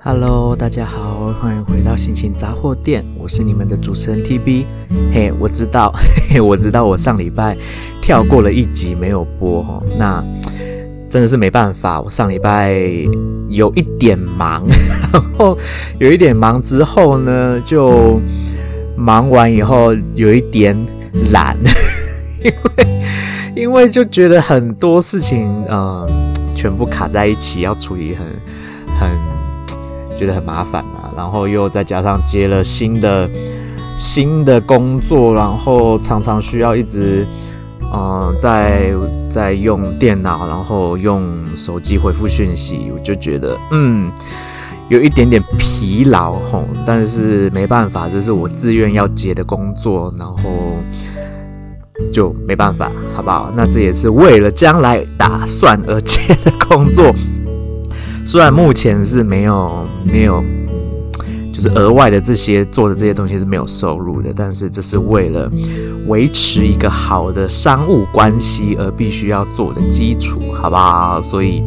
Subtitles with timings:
[0.00, 4.64] Hello，大家好，欢迎回到心情杂货店，我是你们的主持人 TB。
[5.12, 5.92] 嘿，我知道，
[6.30, 7.56] 嘿，我知道，我上礼拜
[8.00, 10.22] 跳过了一集没有播哦，那
[11.10, 12.72] 真的是没办法，我上礼拜
[13.48, 14.64] 有一点忙，
[15.12, 15.58] 然后
[15.98, 18.20] 有一点忙之后呢，就
[18.96, 20.76] 忙完以后有一点
[21.32, 21.58] 懒，
[22.44, 22.86] 因为
[23.56, 26.08] 因为就觉得很多事情，呃，
[26.54, 28.24] 全部卡在一起要处理，很
[29.00, 29.37] 很。
[30.18, 33.30] 觉得很麻烦啊，然后又再加上接了新的
[33.96, 37.24] 新的工作，然后常常需要一直
[37.92, 38.92] 嗯在
[39.30, 41.24] 在用电脑，然后用
[41.56, 44.10] 手机回复讯息，我就觉得嗯
[44.88, 50.42] 有一点点疲劳吼，但是没办法，这是我自愿要接的工作，然后
[52.12, 53.52] 就没办法，好不好？
[53.54, 57.14] 那这也是为了将来打算而接的工作。
[58.28, 60.44] 虽然目前是没有没有，
[61.50, 65.50] 就是额外的这些做的这些东西是没有收入的，但是这是为了
[66.08, 71.22] 维持一个好的商务关系而必须要做的基础，好不好？
[71.22, 71.64] 所以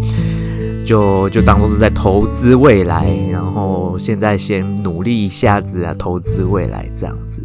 [0.85, 7.43] 就就当做是在投资未来，然后现在先努力一下子啊，投资未来这样子。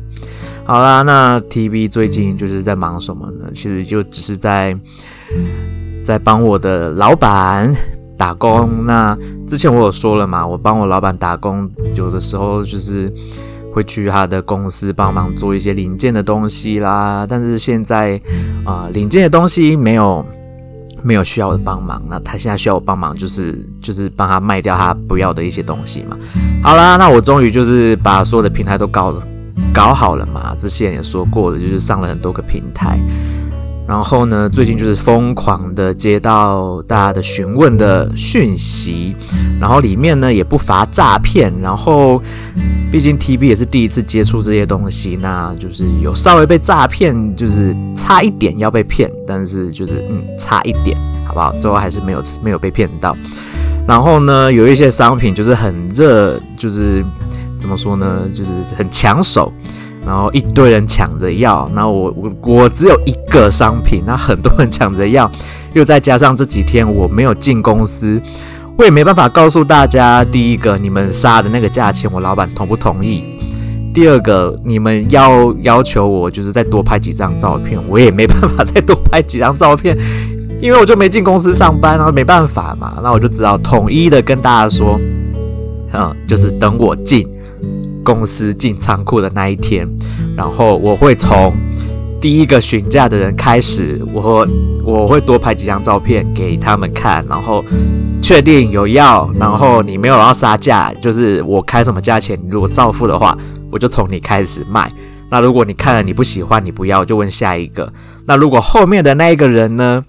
[0.66, 3.46] 好啦，那 TB 最近就是在忙什么呢？
[3.54, 4.78] 其实就只是在
[6.04, 7.74] 在帮我的老板。
[8.16, 13.12] 打工，那之前我有说了嘛，我帮我老板打工，有的时候就是
[13.72, 17.26] 会去他的公司帮忙做一些零件的东西啦。
[17.28, 18.20] 但是现在
[18.64, 20.24] 啊、零件的东西没有
[21.02, 26.16] 没有需要我的帮忙，那他现在需要我帮忙，就是就是帮他卖掉他不要的一些东西嘛。
[26.62, 29.14] 好啦，那我终于就是把所有的平台都搞
[29.72, 30.54] 搞好了嘛。
[30.58, 32.98] 之前也说过的，就是上了很多个平台。
[33.86, 39.14] 然后呢，最近就是疯狂的接到大家的询问的讯息，
[39.60, 41.52] 然后里面呢也不乏诈骗。
[41.62, 42.20] 然后，
[42.90, 51.52] 毕竟 TB 也是第一次接触这些东西，那就是有稍微被诈骗，就是差一点要被骗，但是就是嗯差一点，好不好？
[51.52, 53.16] 最后还是没有没有被骗到。
[53.86, 57.04] 然后呢，有一些商品就是很热，就是
[57.56, 59.52] 怎么说呢，就是很抢手。
[60.06, 65.28] 然后一堆人抢着要，然后我我我只有一个商品，那很多人抢着要，
[65.72, 68.22] 又再加上这几天我没有进公司，
[68.78, 73.24] 我也没办法告诉大家，第一个你们杀的那个价钱，我老板同不同意？
[73.92, 79.96] 第二个你们要要求我就是再多拍几张照片，我也没办法再多拍几张照片，
[80.60, 85.00] 因为我就没进公司上班，然后没办法嘛，那我就只好统一的跟大家说，
[85.92, 87.26] 嗯，就是等我进。
[88.06, 89.84] 公司进仓库的那一天，
[90.36, 91.52] 然后我会从
[92.20, 94.46] 第一个询价的人开始，我
[94.84, 97.64] 我会多拍几张照片给他们看，然后
[98.22, 103.36] 确定有要，然后你没有要杀价，就是我开什么价钱，你如果照付的话，
[103.72, 104.88] 我就从你开始卖。
[105.28, 107.92] 那如果你看了你不喜欢，你不要，就问下一个。
[108.26, 110.04] 那如果后面的那一个人呢，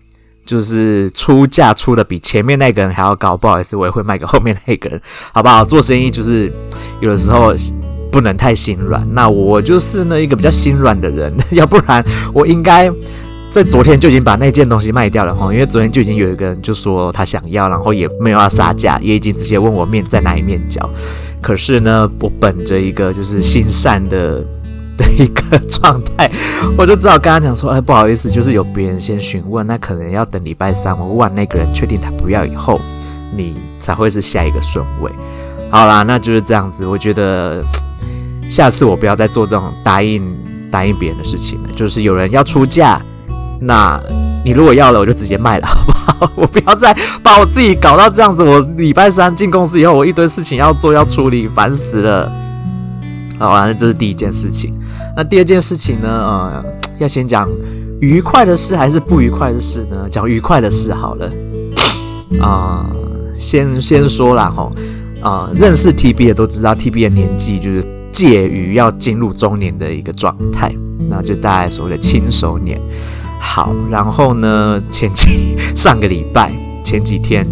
[0.48, 5.00] 就是出价出的比前面那个人还要高，不好意思，我也会卖给后面那个人，
[5.32, 5.64] 好不好？
[5.64, 6.52] 做生意就是
[7.02, 7.54] 有的时候。
[8.10, 12.04] 不能太心软，那我就是那一个比较心软的人， 要不然
[12.34, 12.90] 我应该
[13.52, 20.90] 在昨天就已经把那件东西卖掉了哈，因为昨天就已经有一个人就说他想要，然后也没有要杀价，也已经直接问我面在哪一面交。
[21.42, 24.44] 可是呢，我本着一个就是心善的
[24.98, 26.30] 的一个状态，
[26.78, 32.82] 我就只好跟他讲说，哎，不好意思，就是有别人先询问，那可能要等礼拜三我问那个人确定他不要以后，
[33.36, 35.12] 你才会是下一个顺位。
[35.70, 37.64] 好啦，那就是这样子，我觉得。
[38.50, 40.26] 下次我不要再做这种答应
[40.72, 41.70] 答应别人的事情了。
[41.76, 42.98] 就是有人要出价，
[43.60, 44.02] 那
[44.46, 46.32] 你如果要了，我就直接卖了，好不好？
[46.34, 48.42] 我不要再把我自己搞到这样子。
[48.42, 52.32] 我礼拜三进公司以后，我一堆事情要做要处理，烦死了。
[53.38, 54.74] 好，那这是第一件事情。
[55.16, 56.08] 那第二件事情呢？
[56.10, 56.66] 呃，
[57.00, 57.50] 要先讲
[58.02, 60.08] 愉快的事还是不愉快的事呢？
[60.10, 61.32] 讲愉快的事好了。
[62.42, 62.90] 啊、
[63.38, 64.72] 先先说啦齁。
[65.22, 67.86] 啊、认识 TB 的都知道，TB 的年纪就是。
[68.10, 70.76] 介于要进入中年的一个状态，
[71.08, 72.82] 那就大概所谓的轻熟年。
[73.40, 76.52] 好，然后呢，前几 上个礼拜
[76.84, 77.46] 前几天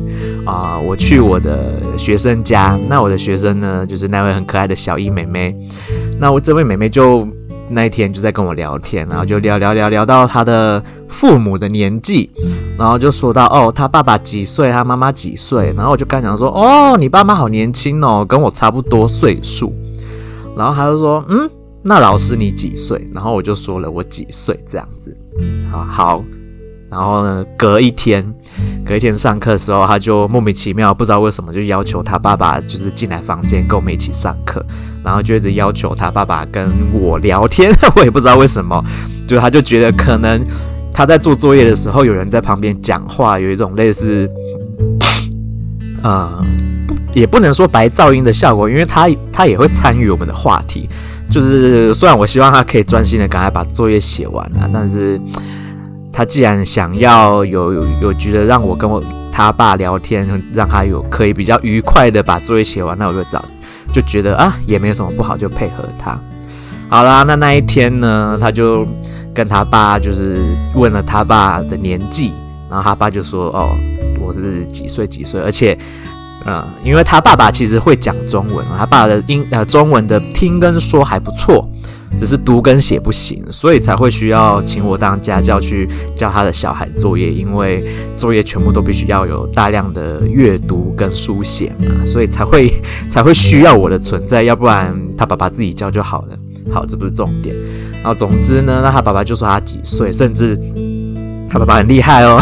[0.45, 5.55] 啊、我去我的学生家，那我的学生呢，就是那位很可爱的小一妹妹。
[6.19, 7.27] 那我这位妹妹就
[7.67, 12.29] 那一天就在跟我聊天，然后就聊聊聊聊到她的父母的年纪，
[12.77, 19.73] 然后就说到哦，她爸爸几岁，她妈妈几岁，然后我就刚讲说哦，你爸妈好年轻哦，跟我差不多岁数。
[20.57, 21.49] 然后他就说：“嗯，
[21.83, 25.13] 那老师你几岁？”然后我就说了我几岁这样子。
[25.69, 26.23] 好，好，
[26.95, 28.25] 然后呢，隔一天，
[28.85, 34.65] 隔一天上课的时候，他就莫名其妙不知道为什么就要求他爸爸就是进来房间跟我们一起上课，
[35.03, 38.81] 然后就一直要求他爸爸跟我聊天， 我也不知道为什么，
[39.27, 40.41] 就他就觉得可能
[40.89, 44.29] 他在做作业的时候有人在旁边讲话，有一种类似，
[46.01, 46.41] 呃，
[47.11, 50.87] 也不能说白噪音的效果，因为他他也会参与我们的话题，
[51.29, 55.19] 就是虽然我希望他可以专心的赶快把作业写完了，但是。
[56.15, 59.03] 他既然想要有有有觉得让我跟我
[59.33, 63.43] 他爸聊天，让他有可以比较愉快的把作业写完，那我就找
[63.93, 66.17] 就觉得啊也没有什么不好，就配合他。
[66.87, 68.87] 好啦，那那一天呢，他就
[69.33, 70.37] 跟他爸就是
[70.73, 72.31] 问了他爸的年纪，
[72.69, 73.75] 然后他爸就说哦
[74.21, 75.77] 我是几岁几岁，而且
[76.45, 81.67] 嗯因为他爸爸其实会讲中文，他爸的英呃中文的听跟说还不错。
[82.17, 87.83] 只是读跟写不行，所以才会需要请我当家教去教他的小孩作业，因为
[88.15, 92.73] 作业全部都必须要有大量的阅读跟书写嘛，所以才会
[93.09, 96.37] 才会需要我的存在，要不然他爸爸自己教就好了。
[96.71, 97.53] 好，这不是重点。
[97.95, 100.57] 然后总之呢，那他爸爸就说他几岁，甚至
[101.49, 102.39] 他爸爸很厉害哦。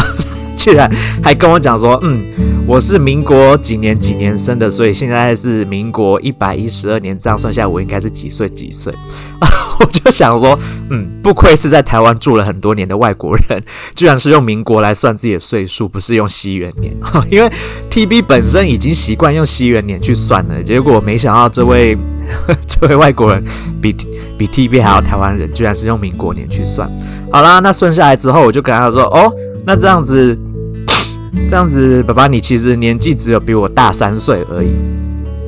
[0.64, 0.90] 居然
[1.22, 2.24] 还跟我讲说，嗯，
[2.66, 8.90] 我是民国几年几年生的，所以现在是民国一百一十二年，这样算下来，我应该是几岁几岁
[9.40, 9.48] 啊？
[9.78, 10.58] 我就想说，
[10.88, 13.62] 嗯，不愧是在台湾住了很多年的外国人，
[13.94, 16.96] 居然是用民国来算自己的岁数，不是用西元年。
[17.30, 17.52] 因为
[17.90, 21.94] TB 本身已经习惯用西元年去算了，结果没想到这位
[22.66, 23.44] 这位外国人
[23.82, 23.94] 比
[24.38, 26.90] 比 TB 还要台湾人，居然是用民国年去算。
[27.30, 29.30] 好啦，那算下来之后，我就跟他说，哦，
[29.66, 30.38] 那这样子。
[31.48, 34.68] 这样子，爸爸，你其实年纪只有比我大三岁而已。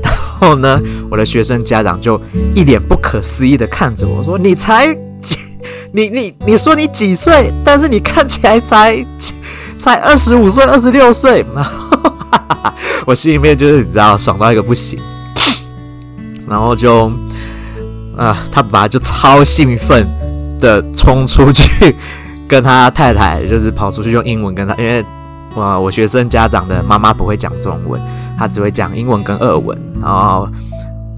[0.03, 0.79] 然后呢，
[1.11, 2.21] 我的学生家长就
[2.55, 5.39] 一脸不可思议的看着我说：“你才几？
[5.93, 7.53] 你你你说你几岁？
[7.65, 9.05] 但是你看起来才
[9.79, 12.13] 才二十五岁、二十六岁。”然后，
[13.07, 14.99] 我心里面就是你知道，爽到一个不行。
[16.47, 17.11] 然后就
[18.17, 20.07] 啊、他爸爸就超兴奋
[20.61, 21.97] 的冲出去
[22.47, 25.05] 跟他太太，就是跑出去用英文跟他，因为。
[25.57, 25.79] 哇！
[25.79, 28.01] 我学生家长的妈妈不会讲中文，
[28.39, 29.77] 她只会讲英文跟俄文。
[30.01, 30.49] 然后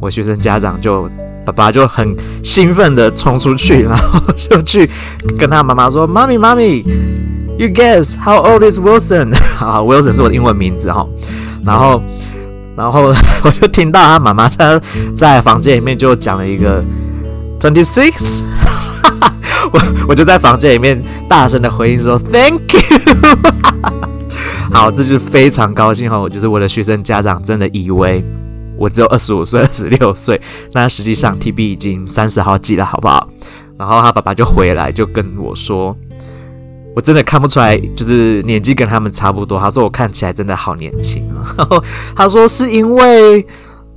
[0.00, 1.10] 我学生家长就
[1.44, 4.88] 爸爸就很兴奋的冲出去，然后 就去
[5.38, 6.84] 跟他妈妈说：“妈咪，妈咪
[7.58, 11.06] ，You guess how old is Wilson？” 啊，Wilson 是我的英文名字哈。
[11.64, 12.00] 然后，
[12.76, 13.12] 然后
[13.44, 14.80] 我就听到他妈妈在
[15.14, 16.82] 在房间里面就讲了一个
[17.58, 18.42] twenty six。
[19.72, 22.80] 我我就在房间里面大声的回应说：“Thank you。”
[24.72, 26.18] 好，这就是非常高兴哈！
[26.18, 28.22] 我就是我的学生家长真的以为
[28.76, 30.40] 我只有二十五岁、二十六岁，
[30.72, 33.28] 那实际上 TB 已经三十好几了，好不好？
[33.78, 35.96] 然后他爸爸就回来就跟我说，
[36.94, 39.58] 我真的看不出来，就是年纪跟他们差不多。
[39.58, 41.22] 他说我看起来真的好年轻
[41.56, 41.66] 啊！
[42.14, 43.46] 他说是因为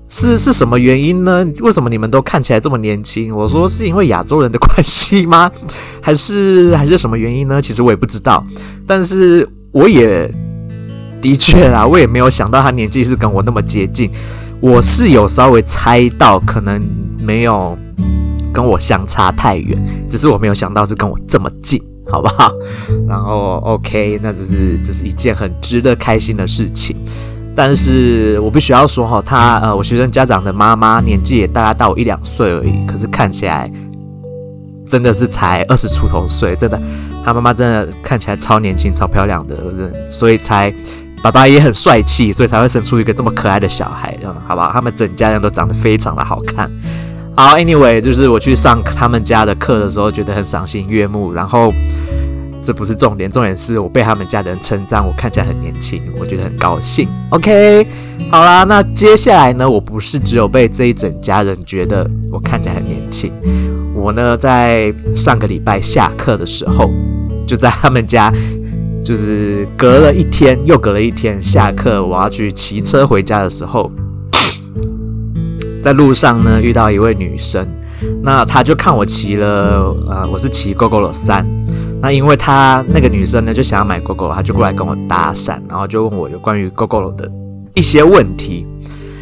[0.07, 1.47] 是是什么原因呢？
[1.61, 3.35] 为什么你们都看起来这么年轻？
[3.35, 5.49] 我说是因为亚洲人的关系吗？
[6.01, 7.61] 还是还是什么原因呢？
[7.61, 8.45] 其实我也不知道，
[8.85, 10.31] 但是我也。
[11.21, 14.09] 的确啦，我也没有想到他年纪是跟我那么接近。
[14.59, 16.81] 我是有稍微猜到，可能
[17.19, 17.77] 没有
[18.51, 19.79] 跟我相差太远，
[20.09, 21.79] 只是我没有想到是跟我这么近，
[22.09, 22.51] 好不好？
[23.07, 26.95] 然后 OK，那这是这是一件很值得开心的事情。
[27.55, 33.71] 但是我必须要说哈，他呃，我学生家长的妈妈年纪也大概大我一两岁而已，可是看起来
[34.87, 36.81] 真的是才二十出头岁，真的，
[37.23, 40.73] 他妈妈真的看起来超年轻、超漂亮的人，所以才。
[41.23, 44.71] 爸爸也很帅气，所以才会生出一个这么可爱的小孩，好吧？
[44.73, 46.67] 他们整家人都长得非常的好看。
[47.37, 51.31] 好，Anyway，就是我去上他们家的课的时候，觉得很赏心悦目。
[51.31, 51.71] 然后
[52.59, 57.07] 这不是重点，重点是我被他们家人称赞我看起来很年轻，我觉得很高兴。
[57.29, 57.85] OK，
[58.31, 63.31] 好啦，那接下来呢，我不是只有被这一整家人觉得我看起来很年轻，
[64.01, 66.89] 我呢在上个礼拜下课的时候，
[67.45, 68.33] 就在他们家。
[69.03, 73.91] 就是隔了一天又隔了一天，下课我要去骑车回家的时候，
[75.83, 77.67] 在路上呢遇到一位女生，
[78.21, 81.43] 那她就看我骑了，呃，我是骑 Gogoro 3，
[81.99, 87.27] 那因为她那个女生呢就想要买 GoGo，她就过来跟我搭讪，然后就问我有关于 GoGo 的
[87.73, 88.67] 一些问题，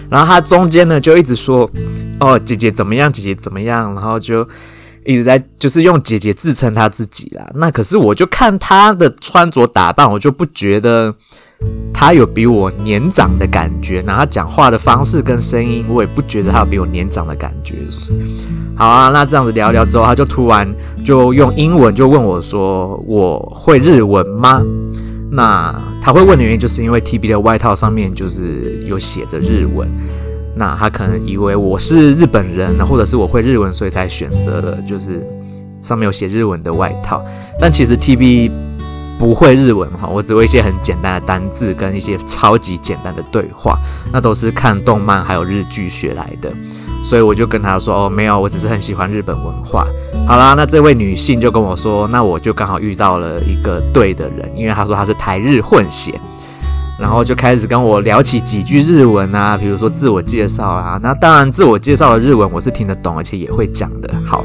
[0.10, 1.72] 然后她中间呢就一直说，
[2.20, 4.48] 哦，姐姐怎么样，姐姐怎么样，然后就。
[5.06, 11.16] 一直在就是用姐姐自称她自己啦，那可是我就看她的穿着打扮，我就不觉得
[11.92, 17.76] 她有比我年长的感觉，然后讲话的方式跟声音，我也不觉得她有比我年长的感觉。
[18.76, 20.72] 好啊，那这样子聊聊之后，他就突然
[21.04, 24.62] 就用英文就问我说：“我会日文吗？”
[25.32, 25.74] 那
[26.04, 29.90] 他会问的原因，就是因为 TB 的外套上面就是有写着日文。
[30.60, 35.26] 那他可能以为我是日本人，或者是我会日文，所以才选择了就是
[35.82, 37.24] 上面有写日文的外套。
[37.58, 38.52] 但其实 TB
[39.18, 43.78] 不会日文哈，我只会一些很简单的单字跟一些超级简单的对话，
[44.12, 46.52] 那都是看动漫还有日剧学来的。
[47.06, 49.88] 所以我就跟他说：“哦，没有，我只是很喜欢日本文化。”
[50.28, 56.20] 好啦，那这位女性就跟我说：“那我就刚好遇到了一个对的人，因为她说她是台日混血。”
[57.00, 61.00] 然后就开始跟我聊起几句日文啊，比如说自我介绍啊。
[61.02, 64.14] 那当然，自我介绍的日文我是听得懂，而且也会讲的。
[64.26, 64.44] 好，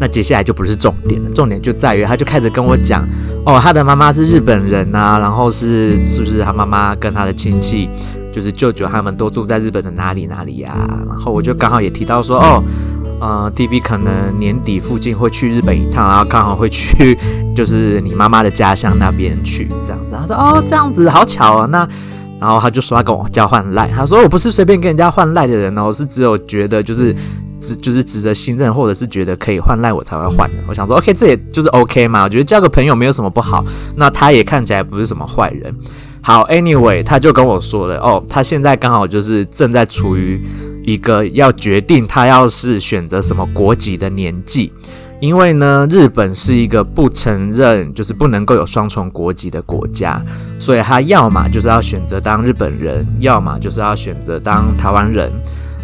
[0.00, 3.06] 那接下来就不是重点了，重点就在于他就开始跟我讲
[3.46, 7.88] 哦，他的妈妈是日本人啊，然后是是不是他妈妈跟他的亲戚，
[8.32, 10.74] 就是舅舅他们都住在日本的哪里哪里呀？
[11.08, 12.62] 然后我就刚好也提到说哦。
[13.20, 17.18] 呃，TB 可能年底附近会去日本一趟，然后刚好会去，
[17.54, 20.16] 就是你妈妈的家乡那边去，这样子。
[20.18, 21.86] 他说：“哦，这样子好巧啊。”那，
[22.40, 27.14] 然后他就说他跟我交换赖，他说我不是随便跟人家换赖的人哦，是只有觉得就是
[27.60, 30.56] 值就是值得信任，或者是觉得可以换赖我才会换的。
[30.66, 33.62] 我想说，OK，这也就是 OK 嘛，我觉得交个朋友没有什么不好。
[33.96, 35.74] 那他也看起来不是什么坏人。
[36.22, 40.40] 好，Anyway，他就跟我说了，哦，他现在刚好就是正在处于。
[40.82, 44.72] 一个要决定他要是选择什么国籍的年纪，
[45.20, 50.20] 因为呢，日本是一个不承认，就是不能够有双重国籍的国家，
[50.58, 55.30] 所以他要么就是要选择当日本人，要么就是要选择当台湾人。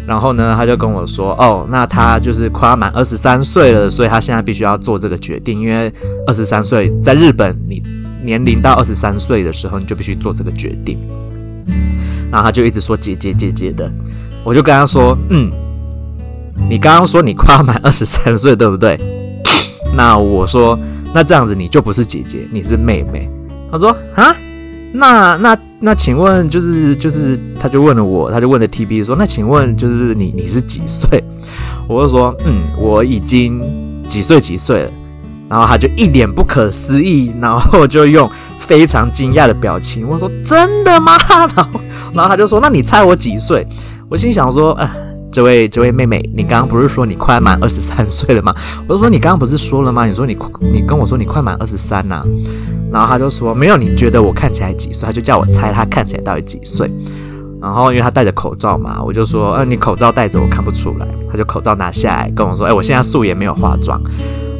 [0.07, 5.93] 然后呢，他就跟我说：“哦，那他就是快要满二十三岁了，所以他现在必须要做这个决定，因为
[6.25, 7.83] 二十三岁在日本，你
[8.27, 10.99] 年龄到二十三岁的时候，你就必须做这个决定。”
[12.29, 13.89] 然后他就一直说：“姐姐，姐姐的。”
[14.43, 15.49] 我就跟他说，嗯，
[16.69, 18.99] 你刚刚说你快要满 二十三岁，对不对？
[19.95, 20.77] 那我说，
[21.13, 23.29] 那这样子你就不是姐姐，你是妹妹。
[23.71, 24.35] 他说啊，
[24.93, 31.23] 那那那，请问就是就是，他就问了我，他就问了 TB 说，那请问就是你你是几岁？
[31.87, 33.61] 我就说，嗯，我已经
[34.05, 34.91] 几岁几岁了。
[35.49, 41.17] 然后他就一脸不可思议，然后就用非常惊讶的表情问说：“真的吗？”
[41.55, 41.79] 然后，
[42.13, 43.65] 然后他就说：“那你猜我几岁？”
[44.09, 44.93] 我心想说：“啊，
[45.31, 48.53] 这位这位妹妹，你刚刚不是说你快满二十三岁了吗？”
[48.87, 50.05] 我就说：“你刚刚不是说了吗？
[50.05, 50.37] 你说你
[50.73, 52.23] 你跟我说你快满二十三呐。”
[52.91, 56.89] 然后他就说：“没有，你觉得我看起来几岁？”他就叫我猜他看起来到底几岁。
[57.61, 63.99] 然后因为他戴着口罩嘛，我就说：“嗯，你口罩戴着我看不出来。”他就口罩拿下来跟我说：“哎，我现在素颜没有化妆。”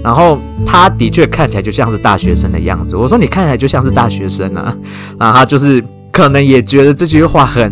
[0.04, 2.96] 然后他的确看起来就像是大学生的样子。
[2.96, 4.75] 我说，你看起来就像是大学生啊。
[5.20, 7.72] 然后他就是可能也觉得这句话很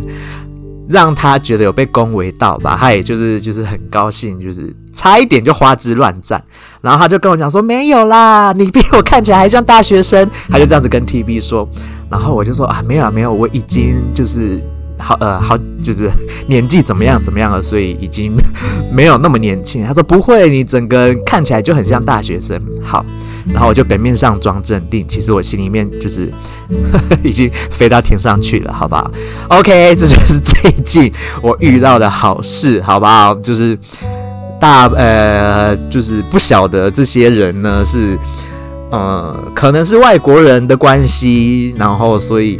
[0.87, 2.77] 让他觉得有被恭维到吧。
[2.79, 6.43] 他也就是就是很高兴，就是差一点就花枝乱颤。
[6.81, 10.29] 然后他就跟我讲说，没有啦，你比我看起来还像大学生。
[10.49, 11.67] 他就这样子跟 TB 说。
[12.11, 14.59] 然后我就说啊，没有啊，没有，我已经就是。
[14.97, 16.09] 好呃，好，就是
[16.47, 18.31] 年纪怎么样怎么样了，所以已经
[18.91, 19.85] 没有那么年轻。
[19.85, 22.59] 他说不会，你整个看起来就很像大学生。
[22.81, 23.05] 好，
[23.53, 26.31] 然后我就表面上装镇定，其实我心里面就是
[27.23, 29.11] 已经飞到天上去了，好不好
[29.49, 31.11] ？OK，这就是最近
[31.41, 33.35] 我遇到的好事，好不好？
[33.35, 33.77] 就是
[34.59, 38.17] 大呃，就是不晓得这些人呢是
[38.91, 42.59] 呃，可能是外国人的关系，然后所以。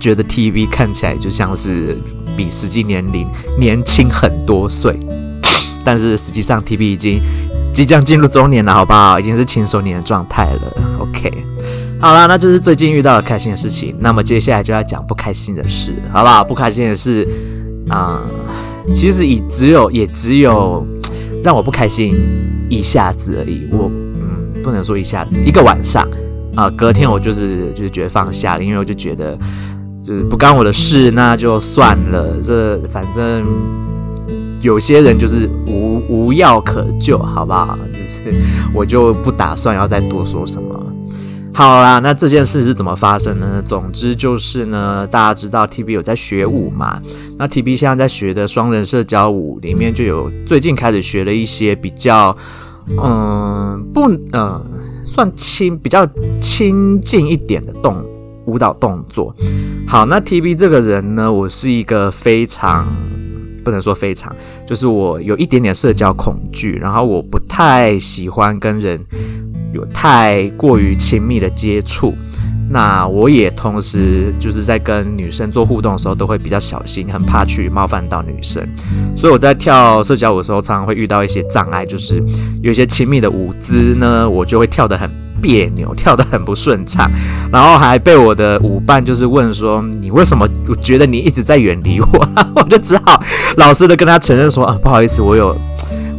[0.00, 1.96] 觉得 TV 看起来就像是
[2.36, 3.28] 比实际年龄
[3.58, 4.98] 年轻很多岁，
[5.84, 7.20] 但是实际上 TV 已经
[7.72, 9.20] 即将进入中年了，好不好？
[9.20, 10.72] 已经是轻熟年的状态了。
[10.98, 11.30] OK，
[12.00, 13.94] 好啦，那这是最近遇到的开心的事情。
[14.00, 16.42] 那么接下来就要讲不开心的事，好不好？
[16.42, 17.28] 不开心的事
[17.88, 18.22] 啊、
[18.94, 20.86] 其实也只有也只有
[21.44, 22.14] 让我不开心
[22.70, 23.68] 一下子而已。
[23.70, 26.08] 我嗯，不能说一下子，一个晚上
[26.56, 29.38] 啊、隔天我就是就是觉得放下了，因为我就觉得。
[30.28, 32.36] 不干我的事，那就算了。
[32.42, 33.44] 这反正
[34.60, 37.78] 有些人就是无无药可救，好不好？
[37.92, 38.20] 就 是
[38.74, 40.86] 我就不打算要再多说什么。
[41.52, 43.60] 好啦，那这件事是怎么发生呢？
[43.64, 47.00] 总之就是呢，大家知道 TB 有在学舞嘛？
[47.36, 52.34] 那 TB 现在在学的双人社交舞里面，就有最近开始学了一些比较，
[52.96, 54.64] 嗯，不，嗯，
[55.04, 56.06] 算亲，比较
[56.40, 57.96] 亲近一点的动
[58.50, 59.32] 舞蹈动作，
[59.86, 62.84] 好，那 TB 这个人呢，我是一个非常
[63.64, 64.34] 不能说非常，
[64.66, 69.00] 就是我有一点点社交恐惧，然后我不太喜欢跟人
[69.72, 72.12] 有太过于亲密的接触。
[72.72, 78.64] 那我也同时就是在跟女生做互动的时候，都会比较小心，很怕去冒犯到女生。
[79.16, 82.22] 所以我在跳社交舞的时候，常常会遇到一些障碍，就是
[82.62, 87.10] 有一些亲密的舞姿呢，我就会跳得很别扭，跳得很不顺畅，
[87.52, 90.46] 然后还被我的舞伴就是问说：“你为什么？
[90.68, 92.28] 我觉得你一直在远离我。
[92.56, 93.22] ”我就只好
[93.56, 95.56] 老实的跟他承认说：“啊，不好意思，我有。”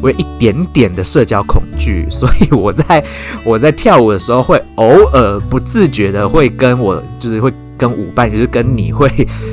[0.03, 3.03] 我有一点点的社交恐惧，所以我在
[3.43, 9.09] 我在跳舞的时候，会偶尔不自觉的会跟我，就是会跟舞伴，就是跟你会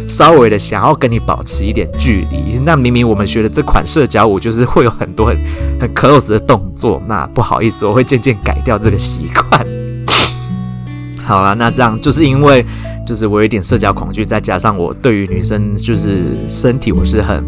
[0.07, 2.59] 稍微的想要跟你保持一点距离。
[2.59, 5.39] 那明明我们学的这款社交舞，就是会有很多很
[5.81, 7.03] 很 close 的动作。
[7.07, 9.67] 那不好意思，我会渐渐改掉这个习惯。
[11.25, 12.63] 好了，那这样就是因为
[13.07, 17.43] 就是我有一点社交恐惧，再加上我对于女生就是身体我是很。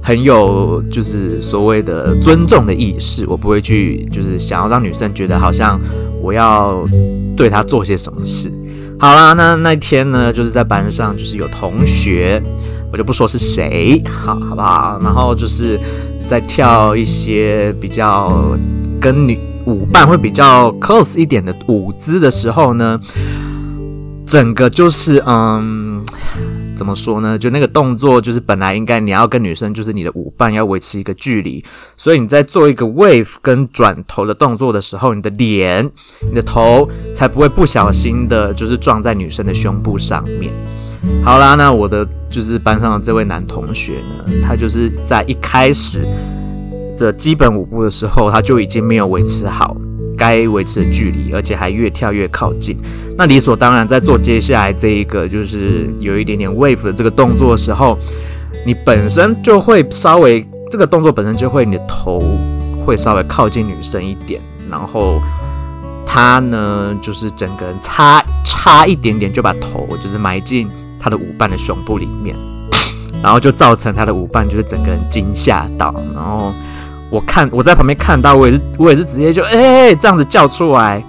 [0.00, 5.78] 很有就是所谓的尊重的意识，我不会去就是想要让女生觉得好像
[6.22, 6.88] 我要
[7.36, 8.50] 对她做些什么事。
[8.98, 12.42] 好啦，那那天呢，就是在班上就是有同学，
[12.92, 15.00] 我就不说是谁，好好不好？
[15.02, 15.78] 然后就是
[16.26, 18.56] 在跳一些比较
[19.00, 23.00] 跟女舞伴会比较 close 一点的舞姿的时候呢，
[24.26, 25.87] 整个就是嗯。
[26.78, 27.36] 怎么说呢？
[27.36, 31.64] 就那个动作，就是本来应该你要跟女生，就是你的舞伴要维持一个距离，
[31.96, 35.84] 所以你在做一个 wave 跟转头的动作的时候，你的脸、
[36.20, 40.52] 你的头才不会不小心的，就是撞在女生的胸部上面。
[41.24, 46.06] 好啦，那我的就是班上的这位男同学呢，他就是在一开始
[46.96, 49.76] 这基本舞步的时候，他就已经没有维持好。
[50.18, 52.76] 该维持的距离，而且还越跳越靠近。
[53.16, 57.96] 那理所当然，在做接下来这一个就是有一点点 wave 的这个动作的时候，
[58.66, 62.20] 你本身就会稍微这个动作本身就会你的头
[62.84, 65.22] 会稍微靠近女生一点，然后
[66.04, 72.34] 他呢就是整个人差差一点点就把头就是埋进他的舞伴的胸部里面，
[73.22, 76.52] 然后就造成他的舞伴就是整个人惊吓到，然后。
[77.10, 81.02] 我看我在旁边看到，我也是我也是直接就哎、这样子叫出来，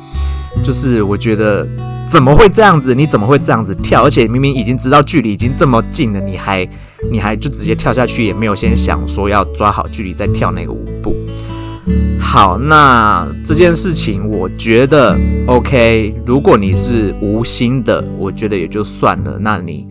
[0.64, 1.68] 就是我觉得
[2.10, 2.96] 怎么会这样子？
[2.96, 4.04] 你怎么会这样子跳？
[4.06, 6.68] 而且明明已经知道距离已经这么近了，你还
[7.12, 11.16] 你还就直接跳下去，也没有先想说要抓好距离再跳那个舞步。
[12.20, 16.14] 好，那这件事情我觉得 OK。
[16.26, 19.38] 如果你是无心的，我觉得也就算了。
[19.40, 19.88] 那你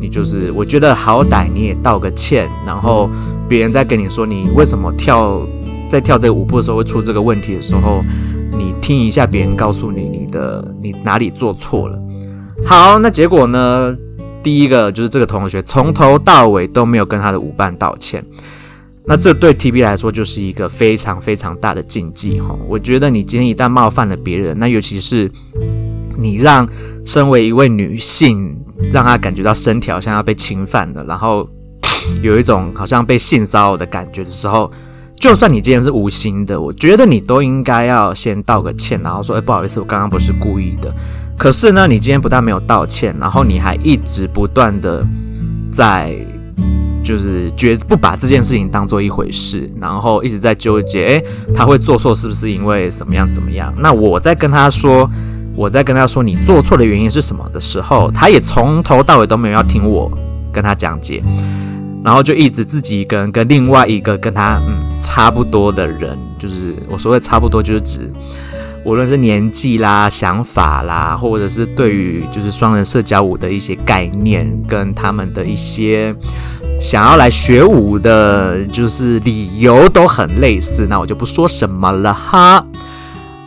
[0.00, 3.10] 你就是我觉得好歹你也道个歉，然后
[3.48, 5.40] 别人在跟你说你为什么跳
[5.90, 8.04] 在跳这个舞步的时候会出这个问题的时候，
[8.52, 11.98] 你听一下别人告诉你你的你哪里做错了。
[12.64, 13.96] 好，那结果呢？
[14.42, 18.24] 第一个就是这个同学从头到尾都没有跟他的舞伴道歉。
[19.10, 22.56] 那这对 TB 来说就是一个非常非常大的禁忌哈。
[22.68, 25.28] 我觉得你今天一旦冒犯了别人，那尤其是
[26.16, 26.64] 你让
[27.04, 28.56] 身为一位女性，
[28.92, 31.48] 让她感觉到身体好像要被侵犯了，然后
[32.22, 34.70] 有一种好像被性骚扰的感觉的时候，
[35.16, 40.94] 就算你今天是无心的，我觉得你都应该要先道个歉，然后说：“哎，不好意思，我刚刚不是故意的。”
[41.36, 45.04] 可是呢，你今天不但没有道歉，然后你还一直不断的
[45.72, 46.14] 在。
[47.10, 53.74] 就是绝不把这件事情当做一回事，然后一直在纠结，诶，他会做错是不是因为什么样怎么样？
[53.78, 55.10] 那我在跟他说，
[55.56, 60.08] 我在跟他说你做错的原因是什么的时候，他也从头到尾都没有要听我
[60.52, 61.20] 跟他讲解，
[62.04, 68.08] 然后就一直自己一个人跟另外一个跟他嗯差不多的人，就是我说的差不多，就是指
[68.84, 76.14] 无论是年纪啦、想法啦，或者是对于就是双人社交舞的一些概念跟他们的一些。
[76.80, 82.64] 想要来学舞的，就是理由都很类似，那我就不说什么了哈。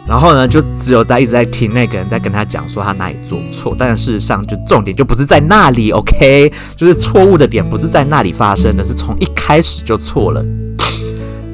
[0.08, 6.52] 然后呢，就只有在一直在听那个人在跟他讲说他哪里做错，但是事实上就重点就不是在那里，OK？
[6.76, 10.46] 就是错误的点不是在那里发生的，是从一开始就错了。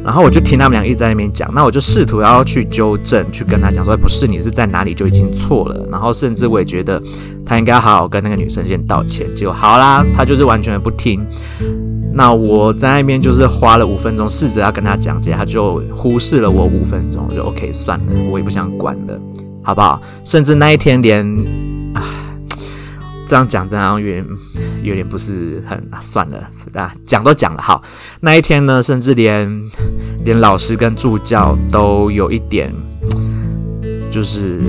[0.10, 5.88] 然后我就听他们俩一直在那边讲，那我就试图要去纠正，去跟他讲说，不是你是在哪里就已经错了。
[5.92, 7.00] 然后甚至我也觉得
[7.46, 9.28] 他应该好好跟那个女生先道歉。
[9.36, 11.24] 结果好啦，他就是完全不听。
[12.12, 19.14] 那我在那边就是花了五分钟试着要跟他讲解，他就忽视了我五分钟，就 OK 算了，我也不想管了，
[19.62, 20.02] 好不好？
[20.24, 21.38] 甚至那一天连。
[23.30, 24.26] 这样讲，这样有点
[24.82, 27.80] 有点不是很算了，啊，讲都讲了，好，
[28.22, 29.48] 那一天呢，甚至连
[30.26, 32.74] 连老师跟助教都有一点，
[34.10, 34.60] 就是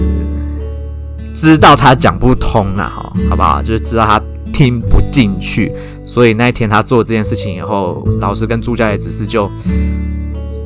[1.35, 3.63] 知道他讲不通了，哈，好不好？
[3.63, 4.21] 就是知道他
[4.53, 5.73] 听不进去，
[6.05, 9.51] 所以那一天他做这件事情以后，老师跟助教也只是就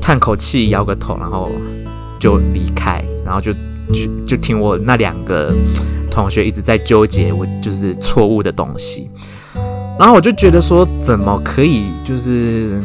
[0.01, 1.49] 叹口气，摇个头，然后
[2.19, 3.53] 就离开，然后就
[3.93, 5.53] 就就听我那两个。
[6.11, 9.11] 同学一直在纠结我就是错误的东西，
[9.99, 12.81] 然后我就觉得说，怎么可以就是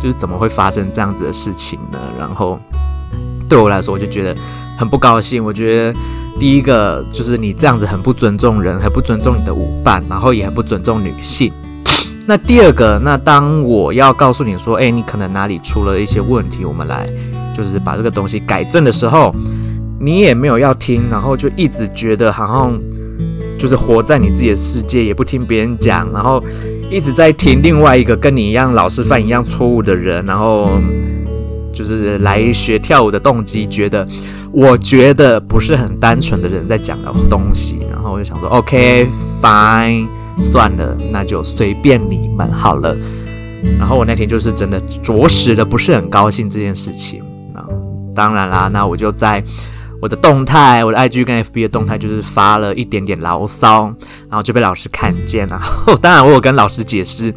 [0.00, 1.98] 就是怎么会发生这样子的事情呢？
[2.16, 2.56] 然后
[3.48, 4.40] 对我来说，我就觉得
[4.78, 5.44] 很不高兴。
[5.44, 5.98] 我觉得
[6.38, 11.52] 第一个就是你这样子很不尊重人，很不尊重你的舞伴，然后也很不尊重女性。
[12.24, 17.10] 那第二个，那当我要告诉你说，哎，你可能哪里出了一些问题，我们来
[17.52, 19.34] 就是把这个东西改正的时候，
[20.00, 22.80] 你也没有要听，然后就一直觉得好像
[23.58, 26.42] 就是活在你自己的世界，也不听别人讲，然后
[26.90, 30.70] 一直在听另外一个跟你一样老是犯一样错误的人，然后
[31.72, 34.06] 就是来学跳舞的动机，觉得
[34.52, 39.08] 我觉得不是很单纯的人在讲的东西，然后我就想说，OK
[39.42, 40.06] fine。
[40.40, 42.96] 算了，那就随便你们好了。
[43.76, 47.20] 然后我那天就是真的着实的不是很高兴这件事情
[47.52, 47.66] 啊。
[48.14, 49.42] 当然啦，那我就在
[50.00, 53.84] 我的动态，我的 IG 跟 FB 的动态就是发了一点点牢骚，
[54.28, 55.60] 然后就被老师看见了。
[56.00, 57.32] 当然我有跟老师解释，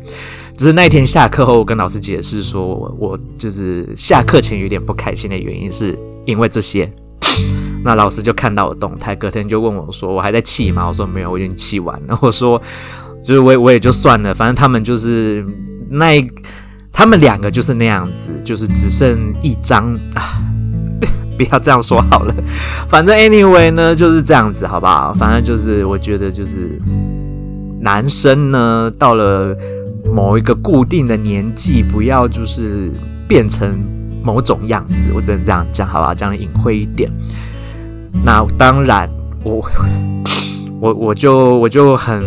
[0.55, 6.91] 就是那天下课后我跟老师解释说，我我就是下课前有点不开心的原因是因为这些。
[7.83, 12.61] 那老师就看到我动态，隔天就问我说：“我还在气吗？”我说：“没有，我已经气完了。”我说
[13.25, 15.43] ：“就是我我也就算了，反正他们就是
[15.89, 16.31] 那一，
[16.91, 20.39] 他们两个就是那样子，就是只剩一张啊，
[21.37, 22.33] 不要这样说好了。
[22.87, 25.13] 反正 anyway 呢就是这样子，好不好？
[25.13, 26.79] 反正就是我觉得就是
[27.79, 29.55] 男生呢到了
[30.13, 32.91] 某一个固定的年纪，不要就是
[33.27, 33.75] 变成
[34.23, 36.13] 某种样子，我只能这样讲，好不好？
[36.13, 37.11] 讲的隐晦一点。”
[38.23, 39.09] 那当然，
[39.43, 39.65] 我
[40.81, 42.21] 我我就我就很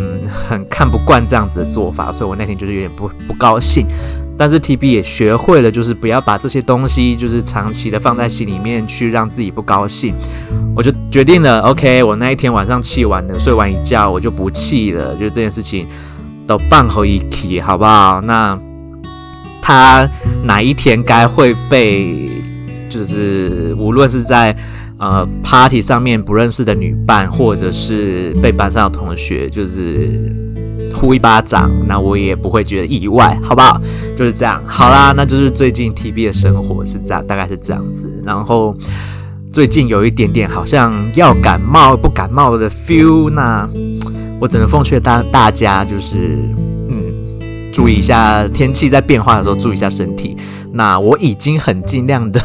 [0.49, 3.87] 很看不惯这样子的做法，所以我那天就是有点不不高兴。
[4.37, 10.14] 但是 TB 也学会了，就是不要把这些东西就是长期的放在心里面去让自己不高兴。
[10.77, 15.87] 我就决定了，OK，我那一天晚上气完了，睡完一觉，我就不气了，就这件事情
[16.47, 18.20] 都办好一起，好不好？
[18.23, 18.59] 那
[19.62, 20.09] 他
[20.42, 22.29] 哪一天该会被，
[22.88, 24.57] 就是无论是在。
[24.97, 30.33] 呃，party 上面不认识的女伴，或者是被班上的同学就是
[31.05, 33.79] 呼一巴掌，那我也不会觉得意外，好不好？
[34.17, 34.62] 就是这样。
[34.67, 38.11] 好啦，那就是最近 TB 的生活是这样，大概是这样子。
[38.25, 38.75] 然后
[39.53, 43.69] 最近有一点点好像要感冒不感冒的 feel，那
[44.40, 46.38] 我只能奉劝大大家就是。
[46.88, 47.05] 嗯
[47.75, 50.37] 注意一下天气在变化的时候，注意一下身体。
[50.75, 52.40] 那我已经很尽量的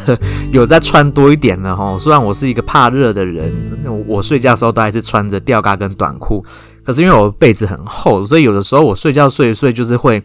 [0.51, 1.95] 有在穿多一点了哈。
[1.99, 3.51] 虽然我是一个怕热的人，
[4.07, 6.43] 我睡觉的时候都还是穿着吊嘎跟短裤。
[6.89, 10.19] 可是因为我被子很厚，所以有的时候我睡觉睡一睡就是会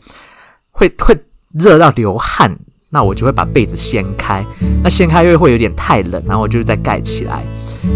[0.70, 1.14] 会会
[1.53, 2.59] 热到流汗。
[2.88, 4.42] 那我就会把被子掀开，
[4.83, 7.44] 那掀开又会有点太冷，然后我就再盖起来。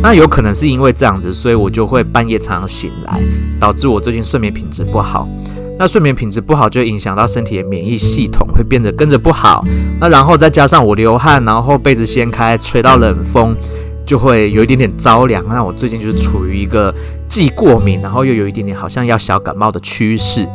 [0.02, 3.18] 那有可能是因为这样子，所以我就会半夜常常醒来，
[3.59, 5.26] 导致我最近睡眠品质不好。
[5.78, 9.64] 那睡眠品质不好，就会影响到身体的免疫系统，会变得跟着不好。
[9.98, 13.57] 那然后再加上我流汗，然后被子掀开，吹到冷风，
[14.09, 15.44] 就会有一点点着凉。
[15.47, 16.92] 那我最近就是处于一个
[17.29, 20.49] 既过敏，然后又有一点点好像要小感冒的趋势。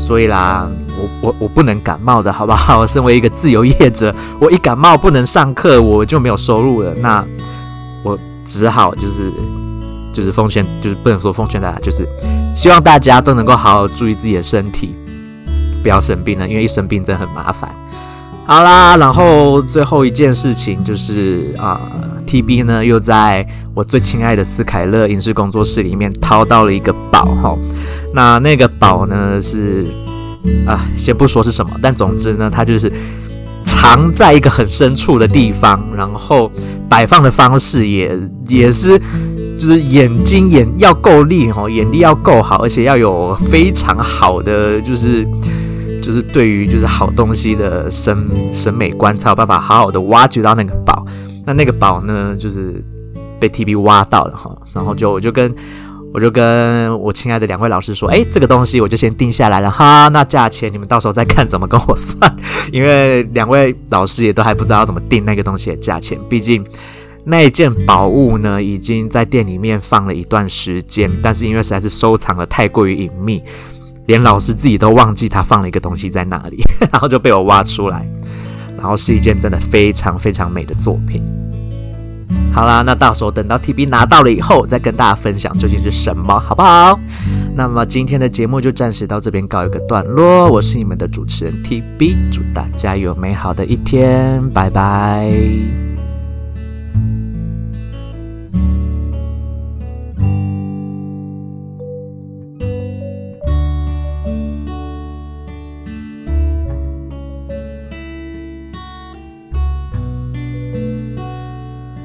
[0.00, 0.66] 所以啦，
[0.98, 2.86] 我我我不能感冒的好不好？
[2.86, 6.94] 身为一个自由业者，我一感冒不能上课，我就没有收入了。
[6.94, 7.22] 那
[8.02, 9.30] 我只好就是。
[10.14, 12.06] 就是奉劝，就是不能说奉劝大家，就是
[12.54, 14.94] 希望大家都能够好好注意自己的身体，
[15.82, 17.74] 不要生病了，因为一生病真的很麻烦。
[18.44, 21.80] 好啦，然后最后一件事情就是啊
[22.32, 27.56] ，TB 呢又在我最亲爱的斯凯勒影视工作室里面掏到了一个宝哈。
[28.14, 29.86] 那那个宝呢是
[30.66, 32.90] 啊，先不说是什么，但总之呢，它就是
[33.64, 36.50] 藏在一个很深处的地方，然后
[36.88, 38.18] 摆放的方式也
[38.48, 38.98] 也是。
[39.58, 45.24] 就是眼睛眼要够利哦，眼力要够好，而且要有非常好的，就是
[46.02, 51.01] 就是对于就是好东西的审审美观，才有办法好好的挖掘到那个宝。
[51.44, 52.82] 那那个宝呢，就是
[53.40, 55.54] 被 TB 挖到了哈，然后就我就跟
[56.12, 62.34] 我就跟我亲爱的两位老师说，哎，这个东西我就先定下来了哈，那价钱你们到时候再看怎么跟我算，
[62.72, 66.64] 因为两位老师也都还不知道怎么定那个东西的价钱，毕竟。
[67.24, 73.40] 那一件宝物呢，已经在店里面放了一段时间，但是因为实在是收藏的太过于隐秘，
[74.06, 78.04] 连老师自己都忘记他放了一个东西在哪里， 然后就被我挖出来，
[78.82, 81.22] 然后是一件真的非常非常美的作品。
[82.52, 86.98] 好啦，那到时候等到 TB 拿到了以后，再跟大家分享究竟是什么，好不好？
[87.54, 95.30] 那么今天的节目就暂时到这边告一个段落，我是你们的主持人 TB，祝大家有美好的一天，拜拜。